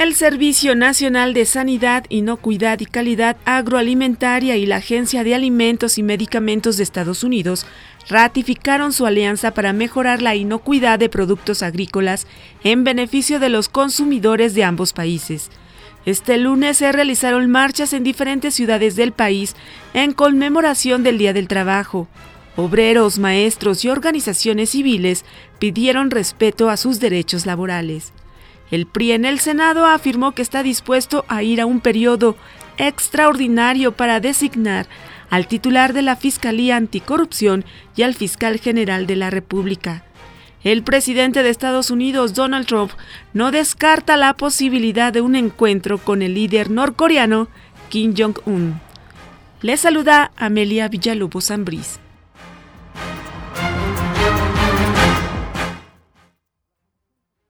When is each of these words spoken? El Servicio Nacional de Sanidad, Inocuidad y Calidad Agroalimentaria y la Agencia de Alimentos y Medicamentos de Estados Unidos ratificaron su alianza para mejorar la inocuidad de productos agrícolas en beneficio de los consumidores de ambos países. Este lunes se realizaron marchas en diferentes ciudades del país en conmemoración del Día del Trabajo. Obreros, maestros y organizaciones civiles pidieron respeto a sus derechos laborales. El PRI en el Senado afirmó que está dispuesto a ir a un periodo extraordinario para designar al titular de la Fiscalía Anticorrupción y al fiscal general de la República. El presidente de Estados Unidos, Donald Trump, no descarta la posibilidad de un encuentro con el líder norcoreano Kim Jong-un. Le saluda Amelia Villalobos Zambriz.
El 0.00 0.14
Servicio 0.14 0.74
Nacional 0.74 1.34
de 1.34 1.44
Sanidad, 1.44 2.06
Inocuidad 2.08 2.80
y 2.80 2.86
Calidad 2.86 3.36
Agroalimentaria 3.44 4.56
y 4.56 4.64
la 4.64 4.76
Agencia 4.76 5.24
de 5.24 5.34
Alimentos 5.34 5.98
y 5.98 6.02
Medicamentos 6.02 6.78
de 6.78 6.84
Estados 6.84 7.22
Unidos 7.22 7.66
ratificaron 8.08 8.94
su 8.94 9.04
alianza 9.04 9.50
para 9.50 9.74
mejorar 9.74 10.22
la 10.22 10.34
inocuidad 10.34 10.98
de 10.98 11.10
productos 11.10 11.62
agrícolas 11.62 12.26
en 12.64 12.82
beneficio 12.82 13.40
de 13.40 13.50
los 13.50 13.68
consumidores 13.68 14.54
de 14.54 14.64
ambos 14.64 14.94
países. 14.94 15.50
Este 16.06 16.38
lunes 16.38 16.78
se 16.78 16.90
realizaron 16.92 17.50
marchas 17.50 17.92
en 17.92 18.02
diferentes 18.02 18.54
ciudades 18.54 18.96
del 18.96 19.12
país 19.12 19.54
en 19.92 20.14
conmemoración 20.14 21.02
del 21.02 21.18
Día 21.18 21.34
del 21.34 21.46
Trabajo. 21.46 22.08
Obreros, 22.56 23.18
maestros 23.18 23.84
y 23.84 23.90
organizaciones 23.90 24.70
civiles 24.70 25.26
pidieron 25.58 26.10
respeto 26.10 26.70
a 26.70 26.78
sus 26.78 27.00
derechos 27.00 27.44
laborales. 27.44 28.14
El 28.70 28.86
PRI 28.86 29.12
en 29.12 29.24
el 29.24 29.40
Senado 29.40 29.86
afirmó 29.86 30.32
que 30.32 30.42
está 30.42 30.62
dispuesto 30.62 31.24
a 31.28 31.42
ir 31.42 31.60
a 31.60 31.66
un 31.66 31.80
periodo 31.80 32.36
extraordinario 32.78 33.92
para 33.92 34.20
designar 34.20 34.86
al 35.28 35.46
titular 35.46 35.92
de 35.92 36.02
la 36.02 36.16
Fiscalía 36.16 36.76
Anticorrupción 36.76 37.64
y 37.96 38.02
al 38.02 38.14
fiscal 38.14 38.58
general 38.58 39.06
de 39.06 39.16
la 39.16 39.30
República. 39.30 40.04
El 40.62 40.82
presidente 40.82 41.42
de 41.42 41.48
Estados 41.48 41.90
Unidos, 41.90 42.34
Donald 42.34 42.66
Trump, 42.66 42.92
no 43.32 43.50
descarta 43.50 44.16
la 44.16 44.34
posibilidad 44.34 45.12
de 45.12 45.20
un 45.20 45.34
encuentro 45.34 45.98
con 45.98 46.20
el 46.20 46.34
líder 46.34 46.70
norcoreano 46.70 47.48
Kim 47.88 48.14
Jong-un. 48.16 48.80
Le 49.62 49.76
saluda 49.76 50.32
Amelia 50.36 50.88
Villalobos 50.88 51.46
Zambriz. 51.46 51.98